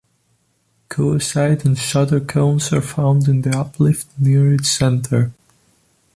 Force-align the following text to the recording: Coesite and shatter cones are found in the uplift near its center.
Coesite 0.89 1.63
and 1.63 1.77
shatter 1.77 2.19
cones 2.19 2.73
are 2.73 2.81
found 2.81 3.27
in 3.27 3.43
the 3.43 3.51
uplift 3.55 4.07
near 4.17 4.51
its 4.51 4.67
center. 4.67 5.31